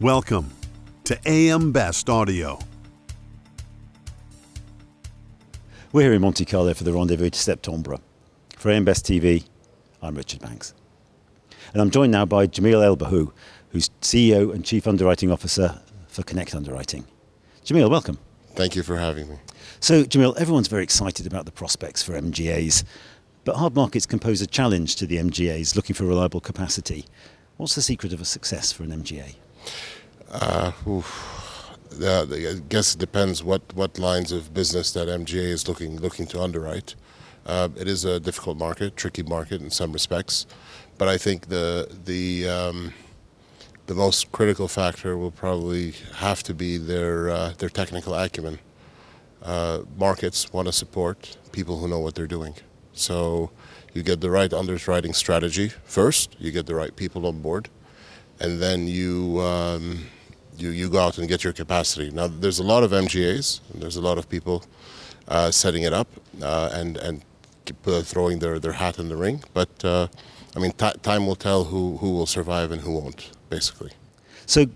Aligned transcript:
Welcome 0.00 0.50
to 1.04 1.18
AM 1.24 1.72
Best 1.72 2.10
Audio. 2.10 2.58
We're 5.90 6.02
here 6.02 6.12
in 6.12 6.20
Monte 6.20 6.44
Carlo 6.44 6.74
for 6.74 6.84
the 6.84 6.92
Rendezvous 6.92 7.30
de 7.30 7.38
Septembre. 7.38 7.98
For 8.58 8.70
AM 8.70 8.84
Best 8.84 9.06
TV, 9.06 9.46
I'm 10.02 10.14
Richard 10.14 10.42
Banks. 10.42 10.74
And 11.72 11.80
I'm 11.80 11.88
joined 11.88 12.12
now 12.12 12.26
by 12.26 12.46
Jamil 12.46 12.84
Elbahou, 12.84 13.32
who's 13.70 13.88
CEO 14.02 14.52
and 14.52 14.66
Chief 14.66 14.86
Underwriting 14.86 15.32
Officer 15.32 15.80
for 16.08 16.22
Connect 16.22 16.54
Underwriting. 16.54 17.06
Jamil, 17.64 17.88
welcome. 17.88 18.18
Thank 18.54 18.76
you 18.76 18.82
for 18.82 18.98
having 18.98 19.30
me. 19.30 19.36
So, 19.80 20.04
Jamil, 20.04 20.36
everyone's 20.36 20.68
very 20.68 20.82
excited 20.82 21.26
about 21.26 21.46
the 21.46 21.52
prospects 21.52 22.02
for 22.02 22.12
MGAs, 22.12 22.84
but 23.44 23.56
hard 23.56 23.74
markets 23.74 24.04
can 24.04 24.18
pose 24.18 24.42
a 24.42 24.46
challenge 24.46 24.96
to 24.96 25.06
the 25.06 25.16
MGAs 25.16 25.74
looking 25.74 25.94
for 25.94 26.04
reliable 26.04 26.42
capacity. 26.42 27.06
What's 27.56 27.74
the 27.74 27.80
secret 27.80 28.12
of 28.12 28.20
a 28.20 28.26
success 28.26 28.72
for 28.72 28.82
an 28.82 28.90
MGA? 28.90 29.36
Uh, 30.30 30.72
uh, 32.02 32.26
I 32.30 32.60
guess 32.68 32.94
it 32.94 32.98
depends 32.98 33.42
what, 33.42 33.62
what 33.74 33.98
lines 33.98 34.32
of 34.32 34.52
business 34.52 34.92
that 34.92 35.08
MGA 35.08 35.34
is 35.36 35.68
looking 35.68 35.98
looking 36.00 36.26
to 36.28 36.40
underwrite. 36.40 36.94
Uh, 37.46 37.68
it 37.76 37.86
is 37.86 38.04
a 38.04 38.18
difficult 38.18 38.58
market, 38.58 38.96
tricky 38.96 39.22
market 39.22 39.62
in 39.62 39.70
some 39.70 39.92
respects, 39.92 40.46
but 40.98 41.08
I 41.08 41.16
think 41.16 41.48
the 41.48 41.88
the 42.04 42.48
um, 42.48 42.92
the 43.86 43.94
most 43.94 44.32
critical 44.32 44.66
factor 44.66 45.16
will 45.16 45.30
probably 45.30 45.92
have 46.16 46.42
to 46.44 46.54
be 46.54 46.76
their 46.76 47.30
uh, 47.30 47.52
their 47.58 47.68
technical 47.68 48.14
acumen. 48.14 48.58
Uh, 49.42 49.82
markets 49.96 50.52
want 50.52 50.66
to 50.66 50.72
support 50.72 51.36
people 51.52 51.78
who 51.78 51.86
know 51.86 52.00
what 52.00 52.16
they're 52.16 52.26
doing, 52.26 52.54
so 52.92 53.50
you 53.94 54.02
get 54.02 54.20
the 54.20 54.30
right 54.30 54.52
underwriting 54.52 55.12
strategy 55.12 55.68
first. 55.84 56.34
You 56.40 56.50
get 56.50 56.66
the 56.66 56.74
right 56.74 56.94
people 56.96 57.26
on 57.26 57.40
board, 57.42 57.68
and 58.40 58.60
then 58.60 58.86
you. 58.86 59.40
Um, 59.40 60.06
you, 60.58 60.70
you 60.70 60.88
go 60.88 61.00
out 61.00 61.18
and 61.18 61.28
get 61.28 61.44
your 61.44 61.52
capacity. 61.52 62.10
Now, 62.10 62.28
there's 62.28 62.58
a 62.58 62.62
lot 62.62 62.82
of 62.82 62.90
MGAs, 62.90 63.60
and 63.74 63.82
there's 63.82 63.96
a 63.96 64.00
lot 64.00 64.16
of 64.16 64.26
people 64.26 64.64
uh, 65.28 65.50
setting 65.50 65.82
it 65.82 65.92
up 65.92 66.08
uh, 66.40 66.70
and 66.72 66.96
and 66.96 67.22
uh, 67.86 68.00
throwing 68.00 68.38
their, 68.38 68.58
their 68.58 68.72
hat 68.72 68.98
in 68.98 69.10
the 69.10 69.16
ring. 69.16 69.44
But 69.52 69.84
uh, 69.84 70.08
I 70.56 70.58
mean, 70.58 70.72
t- 70.72 70.90
time 71.02 71.26
will 71.26 71.36
tell 71.36 71.64
who, 71.64 71.98
who 71.98 72.12
will 72.12 72.26
survive 72.26 72.72
and 72.72 72.80
who 72.80 72.92
won't, 72.92 73.30
basically. 73.50 73.92
So, 74.46 74.66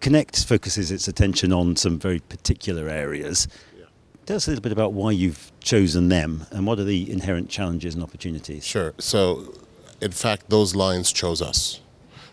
Connect 0.00 0.44
focuses 0.44 0.90
its 0.90 1.06
attention 1.08 1.52
on 1.52 1.76
some 1.76 1.98
very 1.98 2.20
particular 2.20 2.88
areas. 2.88 3.46
Yeah. 3.76 3.84
Tell 4.26 4.36
us 4.36 4.46
a 4.46 4.50
little 4.50 4.62
bit 4.62 4.72
about 4.72 4.92
why 4.92 5.12
you've 5.12 5.52
chosen 5.60 6.08
them 6.08 6.46
and 6.50 6.66
what 6.66 6.78
are 6.78 6.84
the 6.84 7.10
inherent 7.10 7.50
challenges 7.50 7.94
and 7.94 8.02
opportunities. 8.02 8.64
Sure. 8.64 8.94
So, 8.98 9.54
in 10.00 10.12
fact, 10.12 10.50
those 10.50 10.74
lines 10.74 11.12
chose 11.12 11.40
us. 11.42 11.80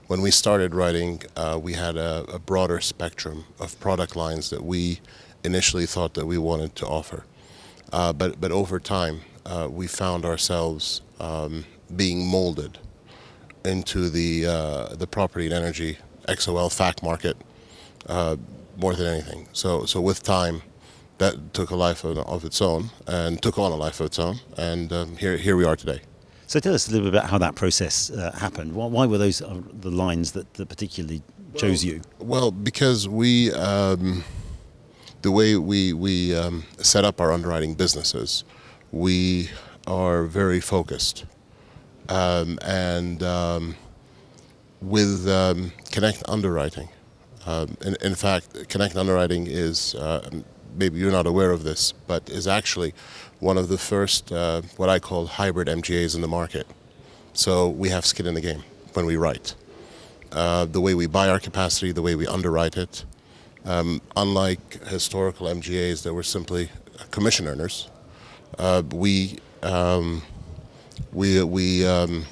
When 0.08 0.22
we 0.22 0.30
started 0.30 0.76
writing, 0.76 1.24
uh, 1.36 1.60
we 1.60 1.74
had 1.74 1.98
a, 1.98 2.26
a 2.32 2.38
broader 2.38 2.80
spectrum 2.80 3.46
of 3.60 3.80
product 3.80 4.16
lines 4.16 4.52
that 4.52 4.64
we 4.64 5.00
initially 5.44 5.88
thought 5.88 6.14
that 6.14 6.28
we 6.28 6.38
wanted 6.38 6.76
to 6.76 6.86
offer. 6.86 7.26
Uh, 7.92 8.14
but, 8.14 8.40
but 8.40 8.52
over 8.52 8.80
time, 8.80 9.22
uh, 9.48 9.68
we 9.72 9.88
found 9.88 10.24
ourselves 10.24 11.02
um, 11.20 11.66
being 11.96 12.28
molded 12.28 12.78
into 13.64 14.10
the, 14.12 14.46
uh, 14.46 14.96
the 14.96 15.08
property 15.08 15.46
and 15.46 15.56
energy 15.56 15.98
XOL 16.28 16.72
FAC 16.72 17.02
market 17.02 17.36
uh, 18.06 18.36
more 18.78 18.94
than 18.94 19.08
anything. 19.08 19.48
So, 19.54 19.86
so 19.86 20.02
with 20.02 20.22
time, 20.22 20.62
that 21.18 21.52
took 21.56 21.72
a 21.72 21.76
life 21.76 22.04
of, 22.04 22.20
of 22.20 22.46
its 22.46 22.62
own 22.62 22.92
and 23.08 23.42
took 23.42 23.58
on 23.58 23.72
a 23.72 23.76
life 23.76 24.00
of 24.00 24.08
its 24.08 24.20
own. 24.20 24.38
And 24.56 24.94
um, 24.94 25.18
here, 25.18 25.38
here 25.38 25.56
we 25.56 25.66
are 25.66 25.76
today. 25.76 26.02
So, 26.48 26.60
tell 26.60 26.74
us 26.74 26.88
a 26.88 26.92
little 26.92 27.10
bit 27.10 27.18
about 27.18 27.30
how 27.30 27.38
that 27.40 27.56
process 27.56 28.12
uh, 28.12 28.32
happened. 28.38 28.74
Why, 28.74 28.86
why 28.86 29.06
were 29.06 29.18
those 29.18 29.42
uh, 29.42 29.62
the 29.74 29.90
lines 29.90 30.34
that, 30.34 30.54
that 30.56 30.70
particularly 30.70 31.24
chose 31.56 31.84
you? 31.84 32.02
Well, 32.20 32.52
because 32.52 33.08
we, 33.08 33.52
um, 33.54 34.24
the 35.22 35.32
way 35.32 35.56
we, 35.58 35.94
we 35.94 36.36
um, 36.36 36.66
set 36.78 37.04
up 37.04 37.20
our 37.20 37.32
underwriting 37.32 37.74
businesses, 37.74 38.44
we 38.92 39.50
are 39.88 40.24
very 40.26 40.60
focused. 40.60 41.26
Um, 42.10 42.60
and 42.62 43.24
um, 43.24 43.76
with 44.82 45.28
um, 45.28 45.72
Connect 45.92 46.24
Underwriting, 46.28 46.90
um, 47.48 47.76
in, 47.82 47.96
in 48.02 48.16
fact, 48.16 48.70
Connect 48.70 48.96
Underwriting 48.96 49.48
is, 49.48 49.96
uh, 49.96 50.30
maybe 50.76 51.00
you're 51.00 51.12
not 51.12 51.28
aware 51.28 51.52
of 51.52 51.64
this, 51.64 51.92
but 51.92 52.30
is 52.30 52.48
actually 52.48 52.94
one 53.40 53.58
of 53.58 53.68
the 53.68 53.78
first, 53.78 54.32
uh, 54.32 54.62
what 54.78 54.90
I 54.90 55.00
call 55.00 55.28
hybrid 55.28 55.68
MGAs 55.68 56.16
in 56.16 56.22
the 56.22 56.28
market. 56.28 56.68
So 57.34 57.68
we 57.70 57.90
have 57.90 58.06
skin 58.06 58.26
in 58.26 58.34
the 58.34 58.42
game 58.42 58.64
when 58.94 59.06
we 59.06 59.18
write. 59.18 59.56
Uh, 60.32 60.66
the 60.66 60.82
way 60.82 60.94
we 60.94 61.08
buy 61.08 61.30
our 61.30 61.40
capacity, 61.40 61.92
the 61.92 62.02
way 62.02 62.16
we 62.16 62.28
underwrite 62.28 62.78
it. 62.78 63.06
Um, 63.66 64.02
unlike 64.16 64.86
historical 64.86 65.48
MGAs 65.48 66.04
that 66.04 66.14
were 66.14 66.24
simply 66.24 66.70
commission 67.12 67.48
earners, 67.48 67.90
uh, 68.60 68.84
we 68.94 69.40
um, 69.64 70.22
we 71.12 71.42
we 71.44 71.86
um, 71.86 72.26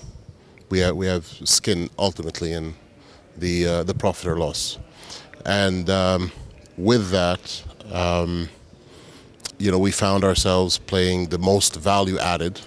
we 0.69 0.79
have, 0.79 0.95
we 0.95 1.07
have 1.07 1.25
skin 1.25 1.89
ultimately 1.97 2.53
in 2.53 2.75
the 3.37 3.65
uh, 3.65 3.83
the 3.83 3.93
profit 3.93 4.27
or 4.27 4.37
loss, 4.37 4.77
and 5.45 5.89
um, 5.89 6.31
with 6.77 7.09
that, 7.09 7.63
um, 7.91 8.49
you 9.57 9.71
know, 9.71 9.79
we 9.79 9.91
found 9.91 10.23
ourselves 10.23 10.77
playing 10.77 11.29
the 11.29 11.37
most 11.37 11.75
value 11.75 12.17
added 12.19 12.61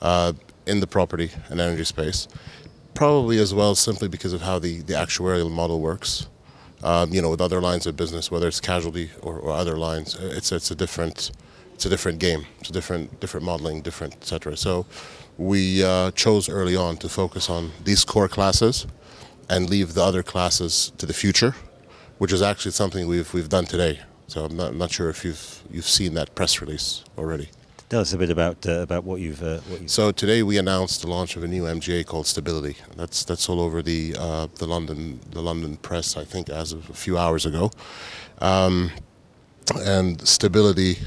uh, 0.00 0.32
in 0.66 0.80
the 0.80 0.86
property 0.86 1.30
and 1.48 1.60
energy 1.60 1.84
space, 1.84 2.28
probably 2.94 3.38
as 3.38 3.54
well 3.54 3.74
simply 3.74 4.08
because 4.08 4.32
of 4.32 4.42
how 4.42 4.58
the, 4.58 4.80
the 4.82 4.94
actuarial 4.94 5.50
model 5.50 5.80
works. 5.80 6.28
Um, 6.82 7.14
you 7.14 7.22
know, 7.22 7.30
with 7.30 7.40
other 7.40 7.62
lines 7.62 7.86
of 7.86 7.96
business, 7.96 8.30
whether 8.30 8.46
it's 8.46 8.60
casualty 8.60 9.10
or, 9.22 9.38
or 9.38 9.52
other 9.52 9.78
lines, 9.78 10.16
it's 10.20 10.52
it's 10.52 10.70
a 10.70 10.74
different 10.74 11.30
it's 11.72 11.86
a 11.86 11.88
different 11.88 12.18
game. 12.18 12.44
It's 12.60 12.68
a 12.68 12.72
different 12.74 13.20
different 13.20 13.46
modeling, 13.46 13.80
different 13.80 14.14
etc. 14.16 14.54
So 14.58 14.84
we 15.38 15.82
uh, 15.82 16.10
chose 16.10 16.50
early 16.50 16.76
on 16.76 16.98
to 16.98 17.08
focus 17.08 17.48
on 17.48 17.72
these 17.82 18.04
core 18.04 18.28
classes 18.28 18.86
and 19.48 19.70
leave 19.70 19.94
the 19.94 20.02
other 20.02 20.22
classes 20.22 20.92
to 20.98 21.06
the 21.06 21.14
future, 21.14 21.54
which 22.18 22.32
is 22.32 22.42
actually 22.42 22.72
something 22.72 23.06
we've 23.06 23.32
we've 23.32 23.48
done 23.48 23.64
today. 23.64 24.00
So 24.26 24.44
I'm 24.44 24.56
not, 24.56 24.70
I'm 24.70 24.78
not 24.78 24.90
sure 24.90 25.10
if 25.10 25.24
you've 25.24 25.62
you've 25.70 25.88
seen 25.88 26.14
that 26.14 26.34
press 26.34 26.60
release 26.60 27.04
already. 27.18 27.48
Tell 27.90 28.00
us 28.00 28.12
a 28.12 28.18
bit 28.18 28.30
about 28.30 28.66
uh, 28.66 28.80
about 28.80 29.04
what 29.04 29.20
you've 29.20 29.42
uh, 29.42 29.58
what 29.68 29.82
you've. 29.82 29.90
So 29.90 30.10
today 30.10 30.42
we 30.42 30.56
announced 30.56 31.02
the 31.02 31.08
launch 31.08 31.36
of 31.36 31.44
a 31.44 31.48
new 31.48 31.64
MGA 31.64 32.06
called 32.06 32.26
Stability. 32.26 32.76
That's 32.96 33.24
that's 33.24 33.48
all 33.48 33.60
over 33.60 33.82
the 33.82 34.16
uh, 34.18 34.48
the 34.56 34.66
London 34.66 35.20
the 35.30 35.42
London 35.42 35.76
press. 35.76 36.16
I 36.16 36.24
think 36.24 36.48
as 36.48 36.72
of 36.72 36.88
a 36.88 36.94
few 36.94 37.18
hours 37.18 37.44
ago, 37.44 37.70
um, 38.38 38.90
and 39.76 40.26
Stability, 40.26 40.98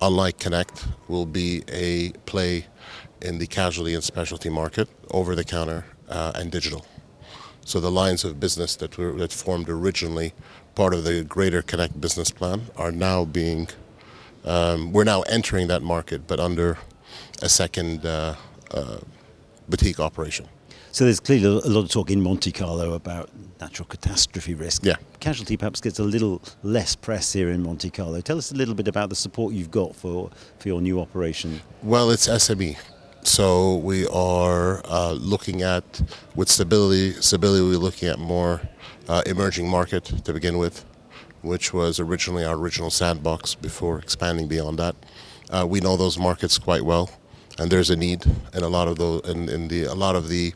unlike 0.00 0.38
Connect, 0.38 0.86
will 1.08 1.26
be 1.26 1.62
a 1.68 2.10
play 2.26 2.66
in 3.20 3.38
the 3.38 3.46
casualty 3.46 3.94
and 3.94 4.02
specialty 4.02 4.50
market, 4.50 4.88
over 5.12 5.36
the 5.36 5.44
counter 5.44 5.84
uh, 6.08 6.32
and 6.34 6.50
digital. 6.50 6.84
So 7.64 7.80
the 7.80 7.90
lines 7.90 8.24
of 8.24 8.40
business 8.40 8.76
that 8.76 8.98
were 8.98 9.12
that 9.12 9.32
formed 9.32 9.68
originally 9.68 10.32
part 10.74 10.94
of 10.94 11.04
the 11.04 11.22
greater 11.24 11.62
Connect 11.62 12.00
business 12.00 12.30
plan 12.30 12.62
are 12.76 12.92
now 12.92 13.24
being 13.24 13.68
um, 14.44 14.92
we're 14.92 15.04
now 15.04 15.22
entering 15.22 15.68
that 15.68 15.82
market, 15.82 16.26
but 16.26 16.40
under 16.40 16.78
a 17.42 17.48
second 17.48 18.04
uh, 18.04 18.34
uh, 18.72 18.98
boutique 19.68 20.00
operation. 20.00 20.48
So 20.90 21.04
there's 21.04 21.20
clearly 21.20 21.46
a 21.46 21.68
lot 21.68 21.84
of 21.84 21.90
talk 21.90 22.10
in 22.10 22.20
Monte 22.20 22.52
Carlo 22.52 22.92
about 22.92 23.30
natural 23.60 23.86
catastrophe 23.86 24.54
risk. 24.54 24.84
Yeah. 24.84 24.96
Casualty 25.20 25.56
perhaps 25.56 25.80
gets 25.80 25.98
a 25.98 26.02
little 26.02 26.42
less 26.62 26.94
press 26.94 27.32
here 27.32 27.48
in 27.48 27.62
Monte 27.62 27.88
Carlo. 27.90 28.20
Tell 28.20 28.36
us 28.36 28.52
a 28.52 28.54
little 28.54 28.74
bit 28.74 28.88
about 28.88 29.08
the 29.08 29.14
support 29.14 29.54
you've 29.54 29.70
got 29.70 29.96
for, 29.96 30.30
for 30.58 30.68
your 30.68 30.82
new 30.82 31.00
operation. 31.00 31.62
Well, 31.82 32.10
it's 32.10 32.28
SME. 32.28 32.76
So 33.24 33.76
we 33.76 34.06
are 34.08 34.82
uh, 34.84 35.12
looking 35.12 35.62
at, 35.62 36.02
with 36.34 36.48
stability, 36.48 37.12
stability, 37.12 37.62
we're 37.64 37.76
looking 37.76 38.08
at 38.08 38.18
more 38.18 38.60
uh, 39.08 39.22
emerging 39.26 39.68
market 39.68 40.04
to 40.24 40.32
begin 40.32 40.58
with, 40.58 40.84
which 41.42 41.72
was 41.72 42.00
originally 42.00 42.44
our 42.44 42.56
original 42.56 42.90
sandbox 42.90 43.54
before 43.54 44.00
expanding 44.00 44.48
beyond 44.48 44.80
that. 44.80 44.96
Uh, 45.50 45.64
we 45.68 45.78
know 45.78 45.96
those 45.96 46.18
markets 46.18 46.58
quite 46.58 46.82
well, 46.82 47.10
and 47.60 47.70
there's 47.70 47.90
a 47.90 47.96
need 47.96 48.26
in 48.54 48.64
a 48.64 48.68
lot 48.68 48.88
of 48.88 48.98
those, 48.98 49.20
in, 49.28 49.48
in 49.48 49.68
the 49.68 49.84
a 49.84 49.94
lot 49.94 50.16
of 50.16 50.28
the 50.28 50.52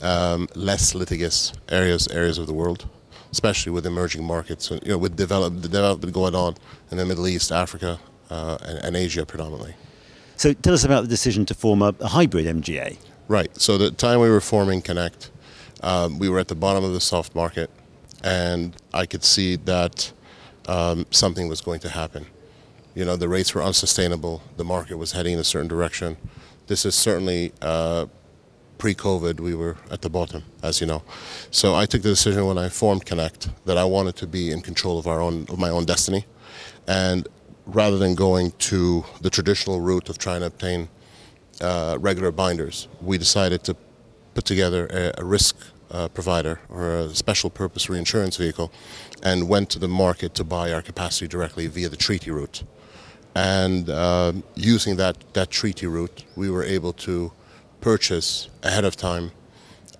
um, 0.00 0.48
less 0.54 0.94
litigious 0.94 1.52
areas 1.68 2.08
areas 2.08 2.38
of 2.38 2.46
the 2.46 2.54
world, 2.54 2.88
especially 3.30 3.72
with 3.72 3.84
emerging 3.84 4.24
markets. 4.24 4.70
You 4.70 4.80
know, 4.86 4.98
with 4.98 5.16
develop, 5.16 5.60
the 5.60 5.68
development 5.68 6.14
going 6.14 6.34
on 6.34 6.54
in 6.90 6.96
the 6.96 7.04
Middle 7.04 7.28
East, 7.28 7.52
Africa, 7.52 8.00
uh, 8.30 8.56
and, 8.62 8.78
and 8.78 8.96
Asia 8.96 9.26
predominantly. 9.26 9.74
So 10.36 10.52
tell 10.52 10.74
us 10.74 10.84
about 10.84 11.02
the 11.02 11.08
decision 11.08 11.46
to 11.46 11.54
form 11.54 11.82
a, 11.82 11.94
a 12.00 12.08
hybrid 12.08 12.46
MGA. 12.46 12.98
Right. 13.28 13.54
So 13.60 13.78
the 13.78 13.90
time 13.90 14.20
we 14.20 14.28
were 14.28 14.40
forming 14.40 14.82
Connect, 14.82 15.30
um, 15.82 16.18
we 16.18 16.28
were 16.28 16.38
at 16.38 16.48
the 16.48 16.54
bottom 16.54 16.84
of 16.84 16.92
the 16.92 17.00
soft 17.00 17.34
market, 17.34 17.70
and 18.22 18.76
I 18.92 19.06
could 19.06 19.24
see 19.24 19.56
that 19.56 20.12
um, 20.68 21.06
something 21.10 21.48
was 21.48 21.60
going 21.60 21.80
to 21.80 21.88
happen. 21.88 22.26
You 22.94 23.04
know, 23.04 23.16
the 23.16 23.28
rates 23.28 23.54
were 23.54 23.62
unsustainable. 23.62 24.42
The 24.56 24.64
market 24.64 24.96
was 24.96 25.12
heading 25.12 25.34
in 25.34 25.38
a 25.38 25.44
certain 25.44 25.68
direction. 25.68 26.16
This 26.66 26.84
is 26.84 26.94
certainly 26.94 27.52
uh, 27.62 28.06
pre-COVID, 28.78 29.40
we 29.40 29.54
were 29.54 29.76
at 29.90 30.02
the 30.02 30.10
bottom, 30.10 30.44
as 30.62 30.80
you 30.80 30.86
know. 30.86 31.02
So 31.50 31.74
I 31.74 31.86
took 31.86 32.02
the 32.02 32.10
decision 32.10 32.46
when 32.46 32.58
I 32.58 32.68
formed 32.68 33.04
Connect 33.06 33.48
that 33.64 33.76
I 33.76 33.84
wanted 33.84 34.16
to 34.16 34.26
be 34.26 34.50
in 34.50 34.60
control 34.60 34.98
of 34.98 35.06
our 35.06 35.20
own, 35.20 35.46
of 35.48 35.58
my 35.58 35.70
own 35.70 35.84
destiny, 35.84 36.26
and 36.86 37.26
rather 37.66 37.98
than 37.98 38.14
going 38.14 38.52
to 38.52 39.04
the 39.20 39.30
traditional 39.30 39.80
route 39.80 40.08
of 40.08 40.18
trying 40.18 40.40
to 40.40 40.46
obtain 40.46 40.88
uh, 41.60 41.96
regular 42.00 42.30
binders, 42.30 42.88
we 43.00 43.18
decided 43.18 43.64
to 43.64 43.76
put 44.34 44.44
together 44.44 44.86
a, 44.86 45.20
a 45.20 45.24
risk 45.24 45.56
uh, 45.90 46.08
provider 46.08 46.60
or 46.68 46.96
a 46.96 47.14
special 47.14 47.50
purpose 47.50 47.88
reinsurance 47.88 48.36
vehicle 48.36 48.72
and 49.22 49.48
went 49.48 49.70
to 49.70 49.78
the 49.78 49.88
market 49.88 50.34
to 50.34 50.44
buy 50.44 50.72
our 50.72 50.82
capacity 50.82 51.26
directly 51.26 51.66
via 51.66 51.88
the 51.88 51.96
treaty 51.96 52.30
route. 52.30 52.62
And 53.34 53.90
uh, 53.90 54.32
using 54.54 54.96
that, 54.96 55.16
that 55.34 55.50
treaty 55.50 55.86
route, 55.86 56.24
we 56.36 56.50
were 56.50 56.64
able 56.64 56.92
to 56.94 57.32
purchase 57.80 58.48
ahead 58.62 58.84
of 58.84 58.96
time 58.96 59.32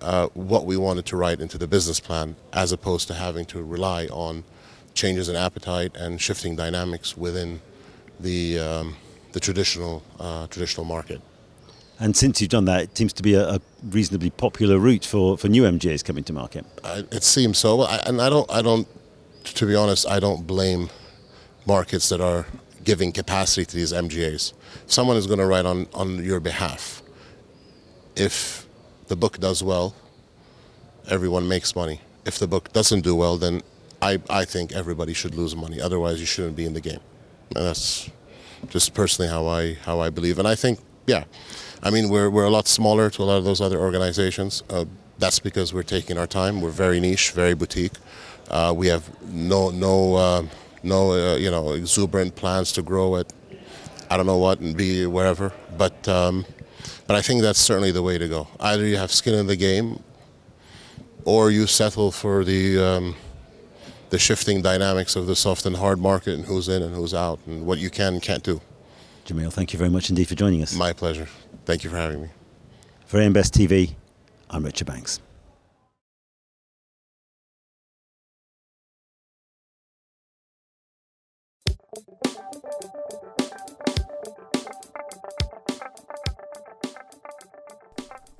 uh, 0.01 0.27
what 0.33 0.65
we 0.65 0.77
wanted 0.77 1.05
to 1.07 1.17
write 1.17 1.39
into 1.39 1.57
the 1.57 1.67
business 1.67 1.99
plan 1.99 2.35
as 2.53 2.71
opposed 2.71 3.07
to 3.07 3.13
having 3.13 3.45
to 3.45 3.63
rely 3.63 4.07
on 4.07 4.43
changes 4.97 5.29
in 5.29 5.35
appetite 5.35 5.95
and 5.95 6.19
shifting 6.19 6.55
dynamics 6.55 7.15
within 7.15 7.61
the, 8.19 8.59
um, 8.59 8.95
the 9.31 9.39
traditional, 9.39 10.03
uh, 10.19 10.47
traditional 10.47 10.85
market. 10.85 11.21
And 11.99 12.15
since 12.15 12.41
you've 12.41 12.49
done 12.49 12.65
that, 12.65 12.81
it 12.83 12.97
seems 12.97 13.13
to 13.13 13.23
be 13.23 13.33
a, 13.33 13.55
a 13.55 13.61
reasonably 13.83 14.29
popular 14.29 14.77
route 14.77 15.05
for, 15.05 15.37
for 15.37 15.47
new 15.47 15.63
MGAs 15.63 16.03
coming 16.03 16.23
to 16.25 16.33
market. 16.33 16.65
I, 16.83 17.05
it 17.11 17.23
seems 17.23 17.57
so, 17.57 17.81
I, 17.81 18.01
and 18.05 18.21
I 18.21 18.29
don't, 18.29 18.51
I 18.51 18.61
don't, 18.61 18.87
to 19.45 19.65
be 19.65 19.75
honest, 19.75 20.07
I 20.07 20.19
don't 20.19 20.45
blame 20.45 20.89
markets 21.65 22.09
that 22.09 22.21
are 22.21 22.45
giving 22.83 23.11
capacity 23.11 23.65
to 23.65 23.75
these 23.75 23.93
MGAs. 23.93 24.53
Someone 24.85 25.17
is 25.17 25.27
going 25.27 25.39
to 25.39 25.45
write 25.45 25.65
on, 25.65 25.87
on 25.93 26.23
your 26.23 26.39
behalf. 26.39 27.01
If 28.15 28.67
the 29.07 29.15
book 29.15 29.39
does 29.39 29.63
well, 29.63 29.95
everyone 31.09 31.47
makes 31.47 31.75
money. 31.75 32.01
If 32.25 32.39
the 32.39 32.47
book 32.47 32.71
doesn't 32.73 33.01
do 33.01 33.15
well, 33.15 33.37
then 33.37 33.61
I, 34.01 34.19
I 34.29 34.45
think 34.45 34.73
everybody 34.73 35.13
should 35.13 35.35
lose 35.35 35.55
money. 35.55 35.81
Otherwise, 35.81 36.19
you 36.19 36.25
shouldn't 36.25 36.55
be 36.55 36.65
in 36.65 36.73
the 36.73 36.81
game. 36.81 36.99
And 37.55 37.65
that's 37.65 38.09
just 38.69 38.93
personally 38.93 39.29
how 39.29 39.47
I 39.47 39.73
how 39.73 39.99
I 39.99 40.09
believe. 40.09 40.39
And 40.39 40.47
I 40.47 40.55
think, 40.55 40.79
yeah, 41.05 41.23
I 41.81 41.89
mean, 41.89 42.09
we're 42.09 42.29
we're 42.29 42.45
a 42.45 42.49
lot 42.49 42.67
smaller 42.67 43.09
to 43.09 43.23
a 43.23 43.25
lot 43.25 43.37
of 43.37 43.43
those 43.43 43.61
other 43.61 43.79
organizations. 43.79 44.63
Uh, 44.69 44.85
that's 45.19 45.39
because 45.39 45.73
we're 45.73 45.83
taking 45.83 46.17
our 46.17 46.27
time. 46.27 46.61
We're 46.61 46.69
very 46.69 46.99
niche, 46.99 47.31
very 47.31 47.53
boutique. 47.53 47.93
Uh, 48.49 48.73
we 48.75 48.87
have 48.87 49.09
no 49.23 49.69
no 49.69 50.15
uh, 50.15 50.43
no 50.83 51.11
uh, 51.11 51.35
you 51.35 51.51
know 51.51 51.71
exuberant 51.73 52.35
plans 52.35 52.71
to 52.73 52.81
grow 52.81 53.17
at 53.17 53.33
I 54.09 54.17
don't 54.17 54.25
know 54.25 54.37
what 54.37 54.59
and 54.59 54.75
be 54.75 55.05
wherever. 55.05 55.51
But 55.77 56.07
um, 56.07 56.45
but 57.07 57.15
I 57.15 57.21
think 57.21 57.41
that's 57.41 57.59
certainly 57.59 57.91
the 57.91 58.03
way 58.03 58.17
to 58.17 58.27
go. 58.27 58.47
Either 58.59 58.85
you 58.85 58.97
have 58.97 59.11
skin 59.11 59.33
in 59.33 59.47
the 59.47 59.55
game, 59.55 60.03
or 61.25 61.51
you 61.51 61.67
settle 61.67 62.11
for 62.11 62.43
the 62.43 62.79
um, 62.79 63.15
the 64.09 64.19
shifting 64.19 64.61
dynamics 64.61 65.15
of 65.15 65.27
the 65.27 65.35
soft 65.35 65.65
and 65.65 65.77
hard 65.77 65.99
market 65.99 66.33
and 66.33 66.45
who's 66.45 66.69
in 66.69 66.81
and 66.81 66.95
who's 66.95 67.13
out 67.13 67.39
and 67.45 67.65
what 67.65 67.77
you 67.77 67.89
can 67.89 68.13
and 68.13 68.21
can't 68.21 68.43
do. 68.43 68.61
Jamil, 69.25 69.51
thank 69.51 69.73
you 69.73 69.79
very 69.79 69.89
much 69.89 70.09
indeed 70.09 70.27
for 70.27 70.35
joining 70.35 70.61
us. 70.61 70.73
My 70.73 70.93
pleasure. 70.93 71.27
Thank 71.65 71.83
you 71.83 71.89
for 71.89 71.97
having 71.97 72.21
me. 72.21 72.29
For 73.05 73.19
AM 73.19 73.33
Best 73.33 73.53
TV, 73.53 73.95
I'm 74.49 74.63
Richard 74.63 74.87
Banks. 74.87 75.19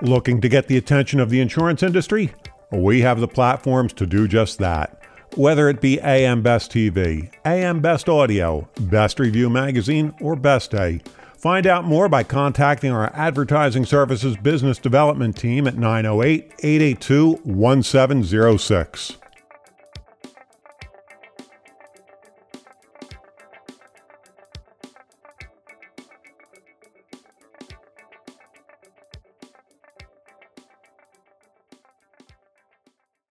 Looking 0.01 0.41
to 0.41 0.47
get 0.47 0.67
the 0.67 0.77
attention 0.77 1.19
of 1.19 1.29
the 1.29 1.41
insurance 1.41 1.81
industry? 1.81 2.33
We 2.71 3.01
have 3.01 3.19
the 3.19 3.27
platforms 3.27 3.93
to 3.93 4.05
do 4.05 4.27
just 4.27 4.59
that. 4.59 5.01
Whether 5.35 5.69
it 5.69 5.81
be 5.81 6.00
AM 6.00 6.41
Best 6.41 6.71
TV, 6.71 7.31
AM 7.45 7.79
Best 7.79 8.09
Audio, 8.09 8.68
Best 8.79 9.19
Review 9.19 9.50
Magazine, 9.50 10.13
or 10.19 10.35
Best 10.35 10.71
Day. 10.71 11.01
Find 11.38 11.68
out 11.68 11.85
more 11.85 12.09
by 12.09 12.24
contacting 12.24 12.91
our 12.91 13.12
Advertising 13.13 13.85
Services 13.85 14.35
Business 14.38 14.79
Development 14.79 15.38
Team 15.38 15.68
at 15.68 15.77
908 15.77 16.51
882 16.63 17.33
1706. 17.44 19.18